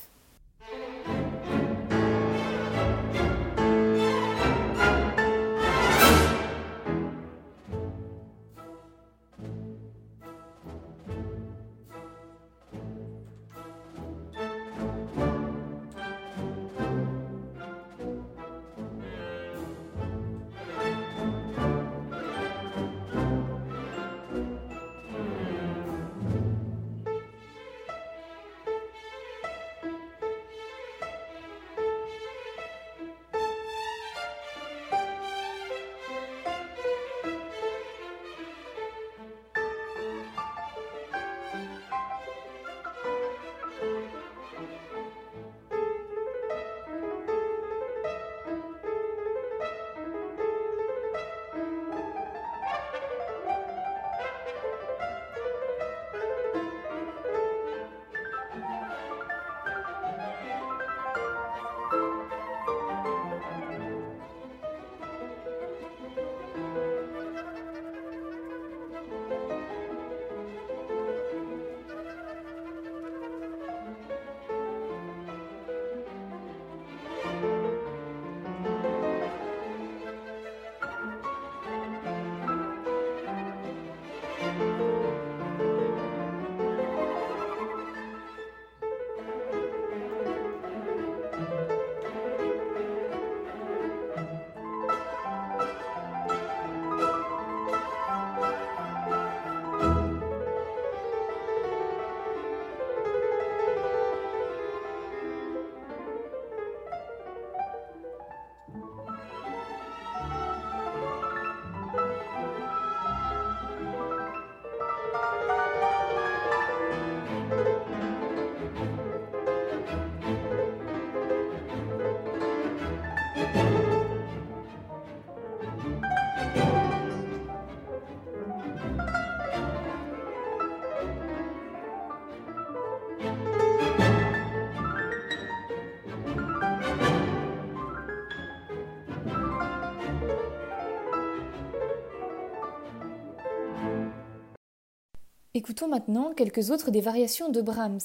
Écoutons 145.62 145.86
maintenant 145.86 146.32
quelques 146.34 146.72
autres 146.72 146.90
des 146.90 147.00
variations 147.00 147.48
de 147.48 147.62
Brahms. 147.62 148.00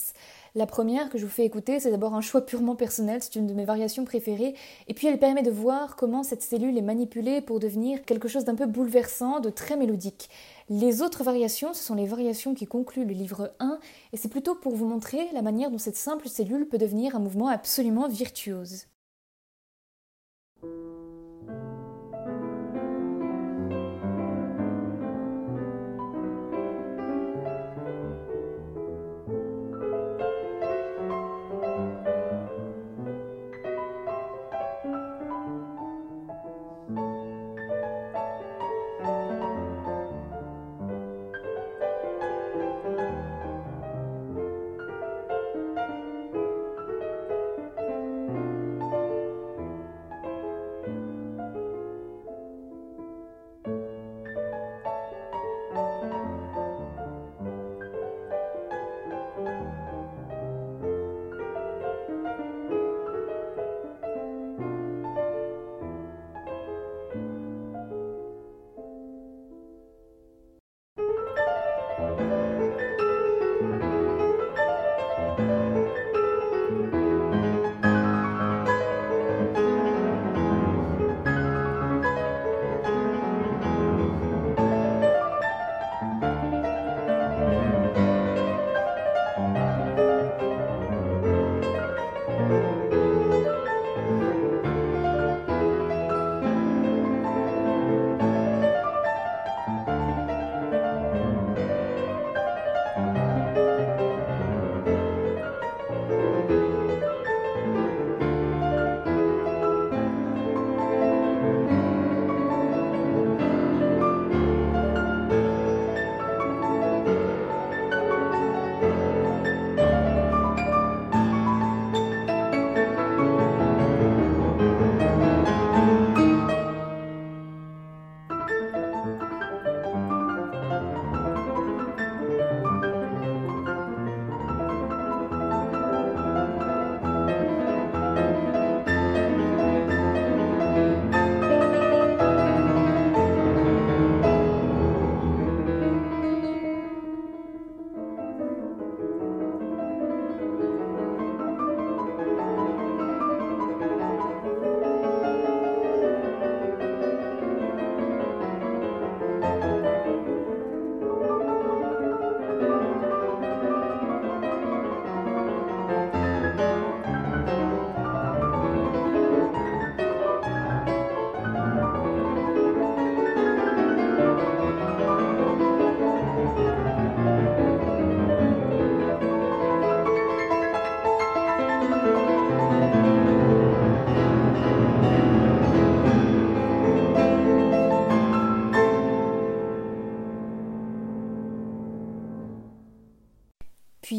La 0.53 0.67
première 0.67 1.09
que 1.09 1.17
je 1.17 1.25
vous 1.25 1.31
fais 1.31 1.43
écouter, 1.43 1.79
c'est 1.79 1.89
d'abord 1.89 2.13
un 2.13 2.21
choix 2.21 2.45
purement 2.45 2.75
personnel, 2.75 3.23
c'est 3.23 3.35
une 3.35 3.47
de 3.47 3.55
mes 3.55 3.65
variations 3.65 4.05
préférées, 4.05 4.53
et 4.87 4.93
puis 4.93 5.07
elle 5.07 5.17
permet 5.17 5.41
de 5.41 5.49
voir 5.49 5.95
comment 5.95 6.21
cette 6.21 6.43
cellule 6.43 6.77
est 6.77 6.83
manipulée 6.83 7.41
pour 7.41 7.59
devenir 7.59 8.05
quelque 8.05 8.27
chose 8.27 8.45
d'un 8.45 8.53
peu 8.53 8.67
bouleversant, 8.67 9.39
de 9.39 9.49
très 9.49 9.75
mélodique. 9.75 10.29
Les 10.69 11.01
autres 11.01 11.23
variations, 11.23 11.73
ce 11.73 11.83
sont 11.83 11.95
les 11.95 12.05
variations 12.05 12.53
qui 12.53 12.67
concluent 12.67 13.05
le 13.05 13.15
livre 13.15 13.51
1, 13.59 13.79
et 14.13 14.17
c'est 14.17 14.29
plutôt 14.29 14.53
pour 14.53 14.75
vous 14.75 14.85
montrer 14.85 15.27
la 15.33 15.41
manière 15.41 15.71
dont 15.71 15.79
cette 15.79 15.97
simple 15.97 16.29
cellule 16.29 16.67
peut 16.67 16.77
devenir 16.77 17.15
un 17.15 17.19
mouvement 17.19 17.47
absolument 17.47 18.07
virtuose. 18.07 18.85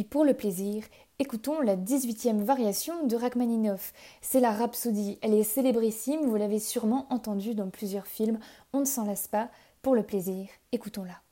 Pour 0.04 0.24
le 0.24 0.34
plaisir, 0.34 0.84
écoutons 1.18 1.60
la 1.60 1.76
18e 1.76 2.42
variation 2.42 3.06
de 3.06 3.16
Rachmaninoff. 3.16 3.92
C'est 4.20 4.40
la 4.40 4.52
Rhapsodie, 4.52 5.18
elle 5.22 5.34
est 5.34 5.42
célébrissime, 5.42 6.26
vous 6.26 6.36
l'avez 6.36 6.58
sûrement 6.58 7.06
entendue 7.10 7.54
dans 7.54 7.70
plusieurs 7.70 8.06
films, 8.06 8.38
on 8.72 8.80
ne 8.80 8.84
s'en 8.84 9.04
lasse 9.04 9.28
pas. 9.28 9.48
Pour 9.82 9.94
le 9.94 10.02
plaisir, 10.02 10.48
écoutons-la. 10.72 11.27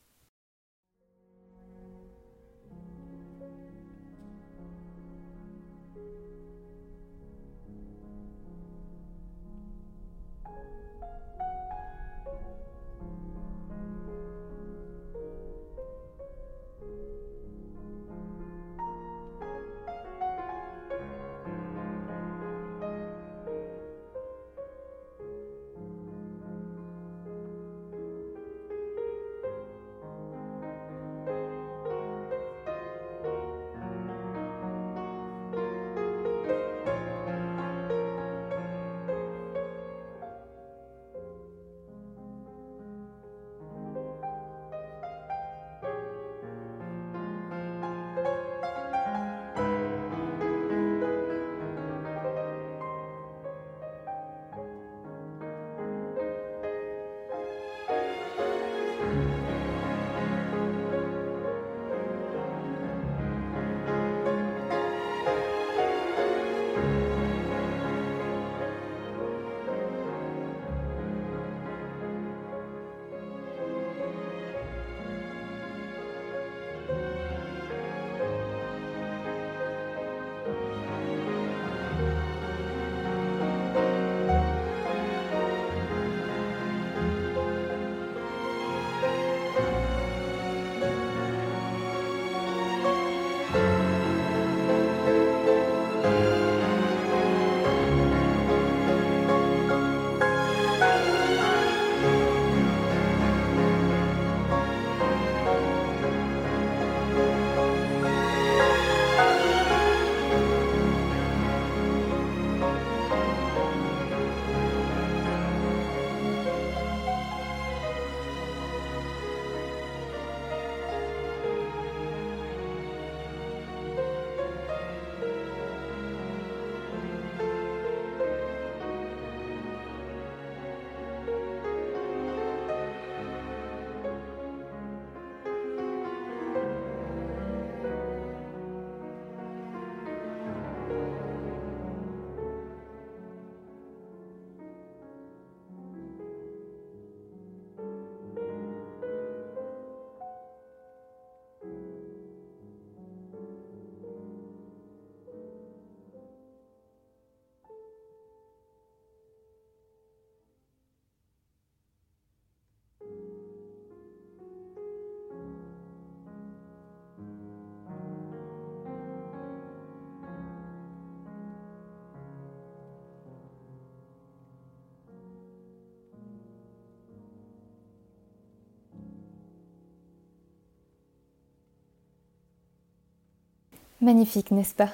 Magnifique, 184.02 184.50
n'est-ce 184.50 184.74
pas? 184.74 184.90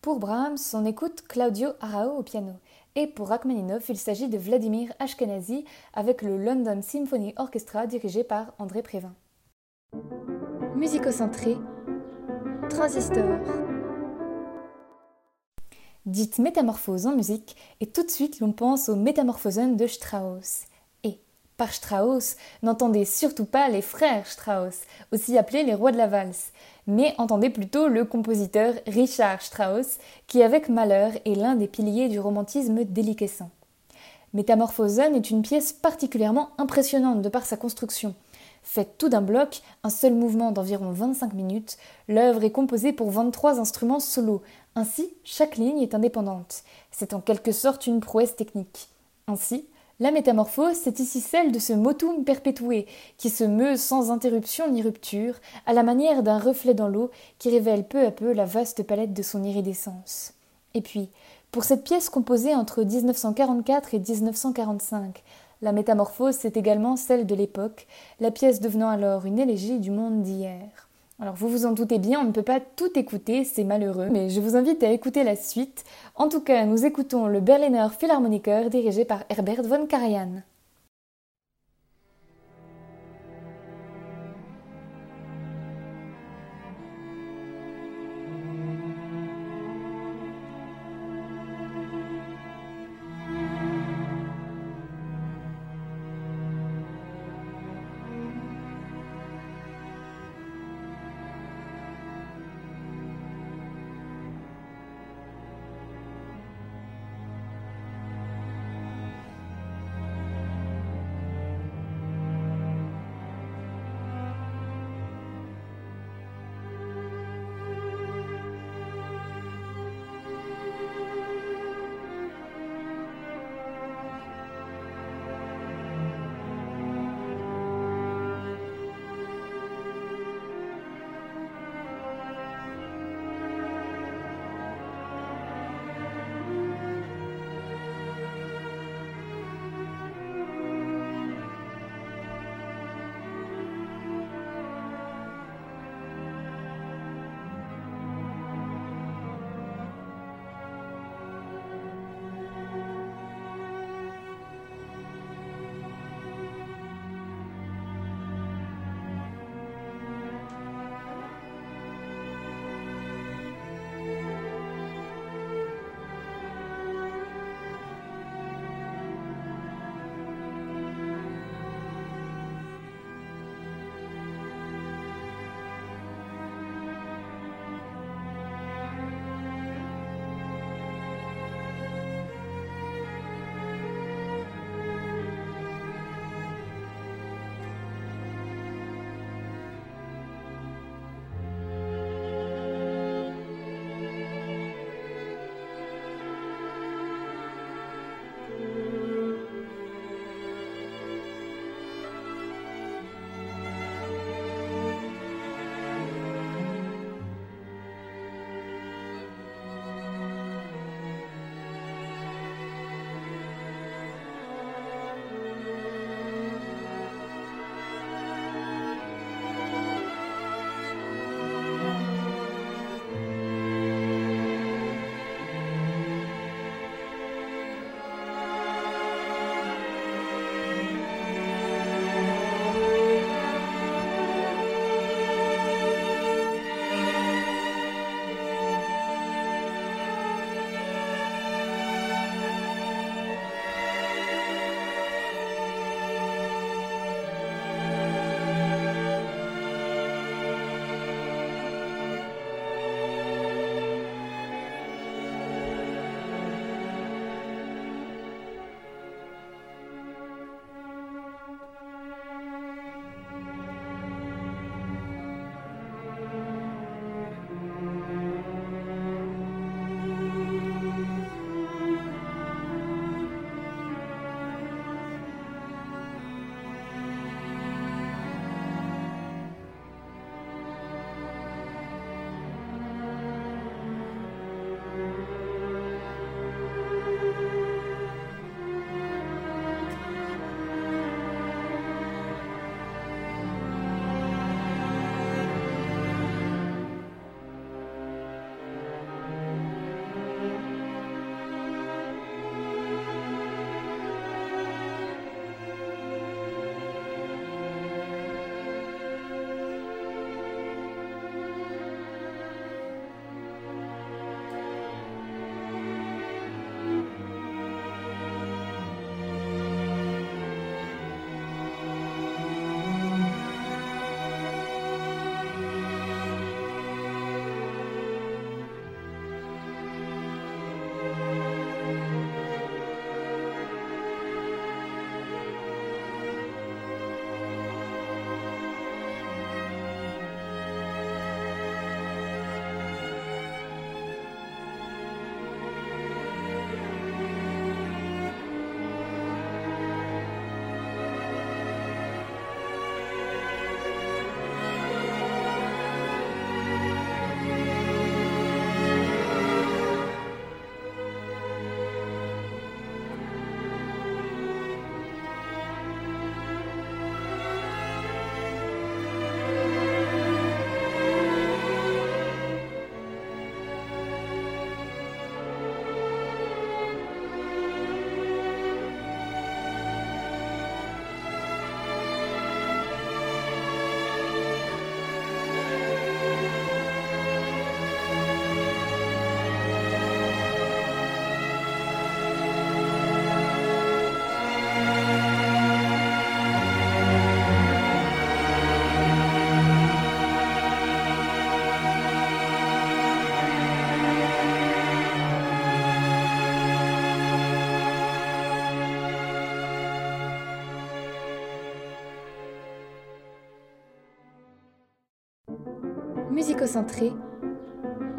Pour 0.00 0.18
Brahms, 0.18 0.56
on 0.72 0.86
écoute 0.86 1.24
Claudio 1.28 1.68
Arao 1.80 2.16
au 2.16 2.22
piano. 2.22 2.52
Et 2.94 3.06
pour 3.06 3.28
Rachmaninoff, 3.28 3.90
il 3.90 3.98
s'agit 3.98 4.28
de 4.28 4.38
Vladimir 4.38 4.94
Ashkenazi 4.98 5.66
avec 5.92 6.22
le 6.22 6.42
London 6.42 6.80
Symphony 6.80 7.34
Orchestra 7.36 7.86
dirigé 7.86 8.24
par 8.24 8.54
André 8.58 8.80
Prévin. 8.80 9.12
Musicocentré, 10.74 11.58
transistor. 12.70 13.40
Dites 16.06 16.38
métamorphose 16.38 17.06
en 17.06 17.14
musique, 17.14 17.56
et 17.80 17.86
tout 17.86 18.04
de 18.04 18.10
suite 18.10 18.40
l'on 18.40 18.52
pense 18.52 18.88
aux 18.88 18.96
Métamorphosen 18.96 19.76
de 19.76 19.86
Strauss. 19.86 20.62
Et, 21.02 21.18
par 21.58 21.74
Strauss, 21.74 22.36
n'entendez 22.62 23.04
surtout 23.04 23.44
pas 23.46 23.68
les 23.68 23.82
frères 23.82 24.26
Strauss, 24.26 24.80
aussi 25.12 25.36
appelés 25.36 25.62
les 25.62 25.74
rois 25.74 25.92
de 25.92 25.98
la 25.98 26.06
valse, 26.06 26.52
mais 26.86 27.14
entendez 27.18 27.50
plutôt 27.50 27.88
le 27.88 28.04
compositeur 28.04 28.74
Richard 28.86 29.42
Strauss, 29.42 29.98
qui 30.26 30.42
avec 30.42 30.68
Malheur 30.68 31.12
est 31.24 31.34
l'un 31.34 31.54
des 31.54 31.68
piliers 31.68 32.08
du 32.08 32.20
romantisme 32.20 32.84
déliquescent. 32.84 33.50
Métamorphosen 34.34 35.14
est 35.14 35.30
une 35.30 35.42
pièce 35.42 35.72
particulièrement 35.72 36.50
impressionnante 36.58 37.22
de 37.22 37.28
par 37.28 37.46
sa 37.46 37.56
construction. 37.56 38.14
Faite 38.64 38.96
tout 38.98 39.08
d'un 39.08 39.20
bloc, 39.20 39.60
un 39.82 39.90
seul 39.90 40.14
mouvement 40.14 40.50
d'environ 40.50 40.90
25 40.90 41.34
minutes, 41.34 41.76
l'œuvre 42.08 42.42
est 42.44 42.50
composée 42.50 42.92
pour 42.92 43.10
23 43.10 43.60
instruments 43.60 44.00
solos. 44.00 44.42
Ainsi, 44.74 45.12
chaque 45.22 45.56
ligne 45.56 45.80
est 45.80 45.94
indépendante. 45.94 46.64
C'est 46.90 47.14
en 47.14 47.20
quelque 47.20 47.52
sorte 47.52 47.86
une 47.86 48.00
prouesse 48.00 48.34
technique. 48.34 48.88
Ainsi, 49.28 49.68
la 50.00 50.10
métamorphose, 50.10 50.76
c'est 50.82 50.98
ici 50.98 51.20
celle 51.20 51.52
de 51.52 51.58
ce 51.58 51.72
motum 51.72 52.24
perpetué, 52.24 52.86
qui 53.16 53.30
se 53.30 53.44
meut 53.44 53.76
sans 53.76 54.10
interruption 54.10 54.68
ni 54.70 54.82
rupture, 54.82 55.34
à 55.66 55.72
la 55.72 55.84
manière 55.84 56.22
d'un 56.22 56.38
reflet 56.38 56.74
dans 56.74 56.88
l'eau 56.88 57.10
qui 57.38 57.50
révèle 57.50 57.86
peu 57.86 58.04
à 58.04 58.10
peu 58.10 58.32
la 58.32 58.44
vaste 58.44 58.82
palette 58.82 59.12
de 59.12 59.22
son 59.22 59.44
iridescence. 59.44 60.34
Et 60.74 60.80
puis, 60.80 61.10
pour 61.52 61.62
cette 61.62 61.84
pièce 61.84 62.08
composée 62.08 62.54
entre 62.56 62.82
1944 62.82 63.94
et 63.94 64.00
1945, 64.00 65.22
la 65.62 65.70
métamorphose, 65.70 66.34
c'est 66.34 66.56
également 66.56 66.96
celle 66.96 67.26
de 67.26 67.34
l'époque, 67.36 67.86
la 68.18 68.32
pièce 68.32 68.60
devenant 68.60 68.88
alors 68.88 69.24
une 69.26 69.38
élégie 69.38 69.78
du 69.78 69.92
monde 69.92 70.22
d'hier. 70.22 70.83
Alors 71.20 71.34
vous 71.36 71.48
vous 71.48 71.64
en 71.64 71.72
doutez 71.72 71.98
bien, 71.98 72.20
on 72.20 72.24
ne 72.24 72.32
peut 72.32 72.42
pas 72.42 72.58
tout 72.60 72.98
écouter, 72.98 73.44
c'est 73.44 73.62
malheureux, 73.62 74.08
mais 74.10 74.30
je 74.30 74.40
vous 74.40 74.56
invite 74.56 74.82
à 74.82 74.90
écouter 74.90 75.22
la 75.22 75.36
suite. 75.36 75.84
En 76.16 76.28
tout 76.28 76.40
cas, 76.40 76.64
nous 76.64 76.84
écoutons 76.84 77.28
le 77.28 77.40
Berliner 77.40 77.86
Philharmoniker 77.96 78.68
dirigé 78.68 79.04
par 79.04 79.22
Herbert 79.28 79.62
von 79.62 79.86
Karajan. 79.86 80.42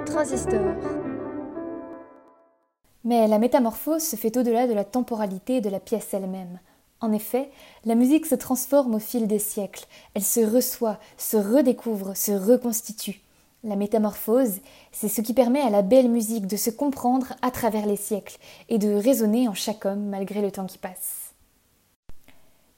Transistor. 0.06 0.76
Mais 3.04 3.28
la 3.28 3.40
métamorphose 3.40 4.04
se 4.04 4.16
fait 4.16 4.38
au-delà 4.38 4.68
de 4.68 4.74
la 4.74 4.84
temporalité 4.84 5.62
de 5.62 5.70
la 5.70 5.80
pièce 5.80 6.14
elle-même. 6.14 6.60
En 7.02 7.12
effet, 7.12 7.50
la 7.86 7.96
musique 7.96 8.26
se 8.26 8.36
transforme 8.36 8.96
au 8.96 9.00
fil 9.00 9.28
des 9.28 9.40
siècles, 9.40 9.86
elle 10.14 10.24
se 10.24 10.40
reçoit, 10.40 11.00
se 11.18 11.38
redécouvre, 11.38 12.16
se 12.16 12.32
reconstitue. 12.32 13.22
La 13.64 13.76
métamorphose, 13.76 14.60
c'est 14.92 15.10
ce 15.10 15.22
qui 15.22 15.34
permet 15.34 15.62
à 15.62 15.72
la 15.72 15.82
belle 15.82 16.10
musique 16.10 16.46
de 16.46 16.56
se 16.56 16.70
comprendre 16.70 17.34
à 17.42 17.50
travers 17.50 17.88
les 17.88 17.96
siècles 17.96 18.38
et 18.70 18.78
de 18.78 18.94
résonner 18.94 19.48
en 19.48 19.56
chaque 19.56 19.86
homme 19.86 20.06
malgré 20.10 20.42
le 20.42 20.52
temps 20.52 20.68
qui 20.68 20.78
passe. 20.78 21.34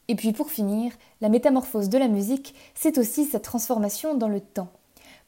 Et 0.07 0.15
puis 0.15 0.31
pour 0.31 0.49
finir, 0.49 0.93
la 1.19 1.27
métamorphose 1.27 1.89
de 1.89 1.97
la 1.97 2.07
musique, 2.07 2.55
c'est 2.73 2.97
aussi 2.97 3.25
sa 3.25 3.41
transformation 3.41 4.15
dans 4.15 4.29
le 4.29 4.39
temps. 4.39 4.69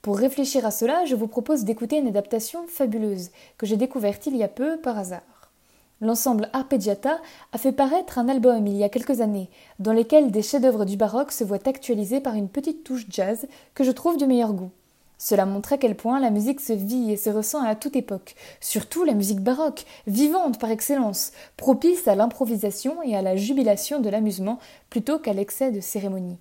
Pour 0.02 0.18
réfléchir 0.18 0.66
à 0.66 0.72
cela, 0.72 1.04
je 1.04 1.16
vous 1.16 1.28
propose 1.28 1.66
d'écouter 1.66 1.97
une 1.97 2.08
adaptation 2.08 2.66
fabuleuse 2.68 3.32
que 3.58 3.66
j'ai 3.66 3.76
découverte 3.76 4.28
il 4.28 4.38
y 4.38 4.43
a 4.43 4.47
peu 4.47 4.78
par 4.78 4.97
hasard. 4.97 5.52
L'ensemble 6.00 6.50
Arpeggiata 6.54 7.20
a 7.52 7.58
fait 7.58 7.74
paraître 7.74 8.18
un 8.18 8.30
album 8.30 8.66
il 8.66 8.78
y 8.78 8.86
a 8.86 8.89
quelques 8.89 9.20
années, 9.20 9.50
dans 9.80 9.91
lequel 9.91 10.32
des 10.32 10.41
chefs-d'œuvre 10.41 10.86
du 10.86 10.95
baroque 10.95 11.34
se 11.34 11.43
voient 11.43 11.68
actualisés 11.68 12.22
par 12.22 12.36
une 12.36 12.47
petite 12.47 12.86
touche 12.86 13.08
jazz 13.10 13.45
que 13.74 13.84
je 13.84 13.91
trouve 13.91 14.16
du 14.16 14.26
meilleur 14.26 14.54
goût. 14.54 14.72
Cela 15.18 15.45
montre 15.45 15.74
à 15.74 15.78
quel 15.78 15.95
point 15.95 16.22
la 16.22 16.30
musique 16.30 16.62
se 16.62 16.72
vit 16.72 17.12
et 17.12 17.18
se 17.18 17.30
ressent 17.30 17.62
à 17.62 17.76
toute 17.76 17.97
époque, 17.97 18.36
surtout 18.62 19.04
la 19.04 19.14
musique 19.14 19.41
baroque, 19.41 19.84
vivante 20.08 20.58
par 20.60 20.72
excellence, 20.72 21.34
propice 21.58 22.08
à 22.08 22.16
l'improvisation 22.16 23.04
et 23.04 23.18
à 23.18 23.22
la 23.22 23.36
jubilation 23.36 24.00
de 24.00 24.08
l'amusement 24.08 24.60
plutôt 24.89 25.20
qu'à 25.20 25.34
l'excès 25.34 25.74
de 25.74 25.82
cérémonie. 25.82 26.38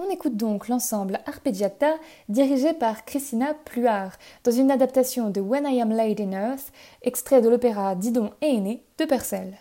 On 0.00 0.08
écoute 0.10 0.36
donc 0.36 0.68
l'ensemble 0.68 1.18
Arpeggiata 1.26 1.96
dirigé 2.28 2.72
par 2.72 3.04
Christina 3.04 3.52
Pluart 3.64 4.12
dans 4.44 4.52
une 4.52 4.70
adaptation 4.70 5.28
de 5.28 5.40
When 5.40 5.66
I 5.66 5.82
Am 5.82 5.90
Laid 5.90 6.20
in 6.20 6.30
Earth, 6.30 6.72
extrait 7.02 7.42
de 7.42 7.48
l'opéra 7.48 7.96
Didon 7.96 8.30
et 8.40 8.54
Aîné 8.54 8.84
de 8.98 9.06
Purcell. 9.06 9.58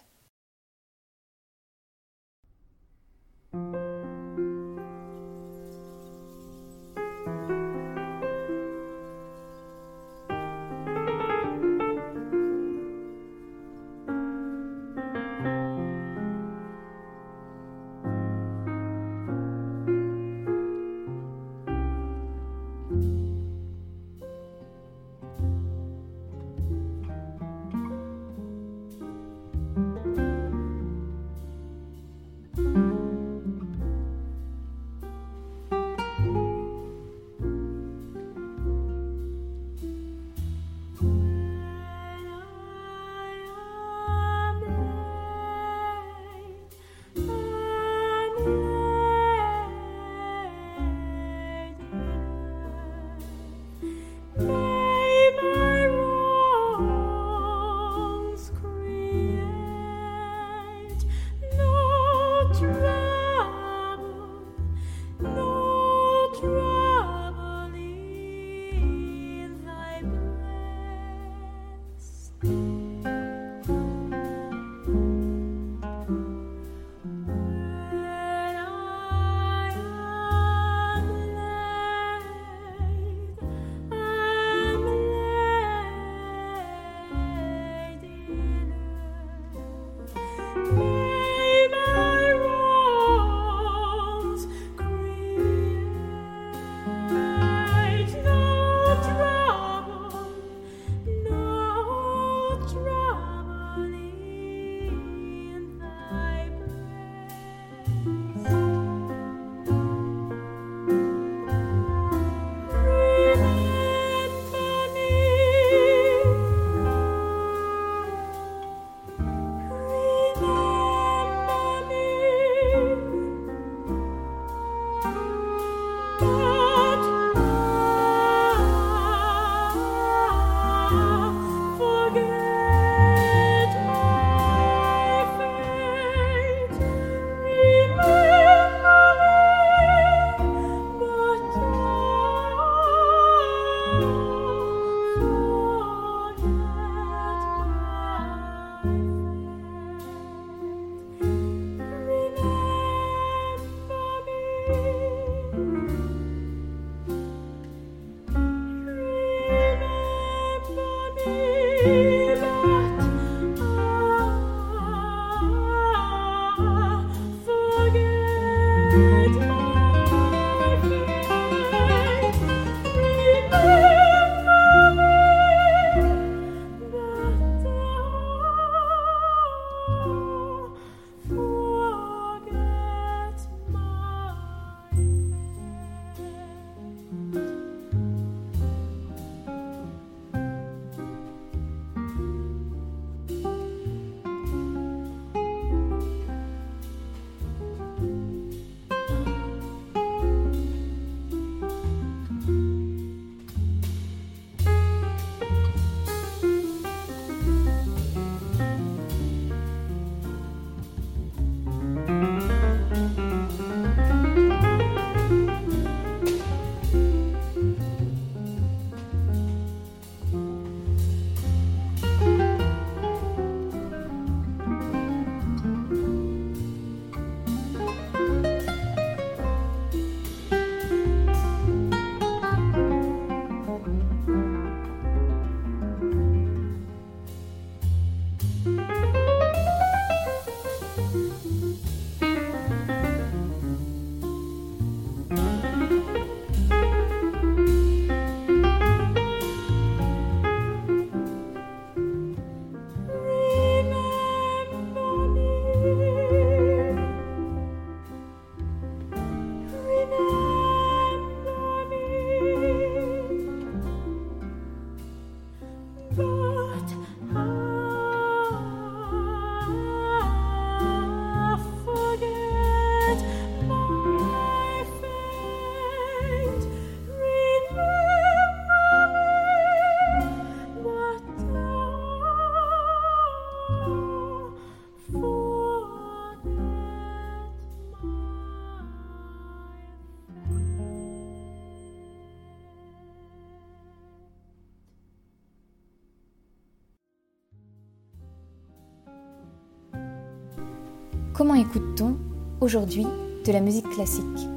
Comment 301.37 301.53
écoute-t-on 301.53 302.15
aujourd'hui 302.61 303.05
de 303.45 303.51
la 303.51 303.59
musique 303.59 303.87
classique? 303.91 304.49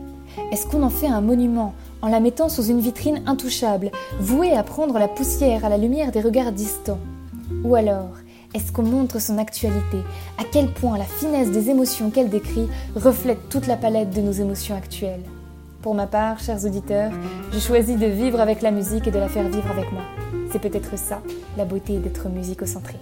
Est-ce 0.50 0.66
qu'on 0.66 0.82
en 0.82 0.88
fait 0.88 1.08
un 1.08 1.20
monument 1.20 1.74
en 2.00 2.08
la 2.08 2.20
mettant 2.20 2.48
sous 2.48 2.64
une 2.64 2.80
vitrine 2.80 3.22
intouchable, 3.26 3.90
vouée 4.18 4.54
à 4.54 4.62
prendre 4.62 4.98
la 4.98 5.06
poussière 5.06 5.66
à 5.66 5.68
la 5.68 5.76
lumière 5.76 6.10
des 6.10 6.22
regards 6.22 6.52
distants? 6.52 6.98
Ou 7.64 7.74
alors, 7.74 8.16
est-ce 8.54 8.72
qu'on 8.72 8.82
montre 8.82 9.20
son 9.20 9.36
actualité? 9.36 9.98
À 10.38 10.44
quel 10.50 10.72
point 10.72 10.96
la 10.96 11.04
finesse 11.04 11.50
des 11.50 11.68
émotions 11.68 12.08
qu'elle 12.08 12.30
décrit 12.30 12.68
reflète 12.96 13.50
toute 13.50 13.66
la 13.66 13.76
palette 13.76 14.14
de 14.14 14.22
nos 14.22 14.32
émotions 14.32 14.74
actuelles? 14.74 15.24
Pour 15.82 15.94
ma 15.94 16.06
part, 16.06 16.40
chers 16.40 16.64
auditeurs, 16.64 17.12
j'ai 17.52 17.60
choisi 17.60 17.96
de 17.96 18.06
vivre 18.06 18.40
avec 18.40 18.62
la 18.62 18.70
musique 18.70 19.06
et 19.06 19.10
de 19.10 19.18
la 19.18 19.28
faire 19.28 19.48
vivre 19.50 19.70
avec 19.70 19.92
moi. 19.92 20.02
C'est 20.50 20.62
peut-être 20.62 20.96
ça, 20.96 21.20
la 21.58 21.66
beauté 21.66 21.98
d'être 21.98 22.30
musicocentré. 22.30 22.96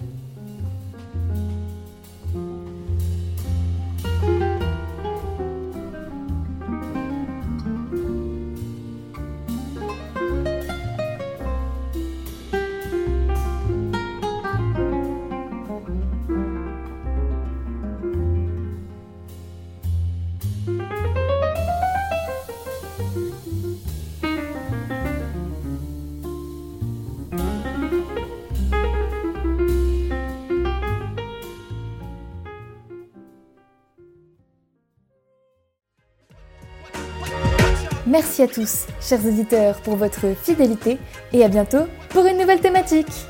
À 38.41 38.47
tous, 38.47 38.85
chers 39.01 39.25
auditeurs, 39.25 39.81
pour 39.81 39.95
votre 39.95 40.33
fidélité 40.41 40.97
et 41.33 41.43
à 41.43 41.49
bientôt 41.49 41.87
pour 42.09 42.25
une 42.25 42.37
nouvelle 42.37 42.61
thématique. 42.61 43.27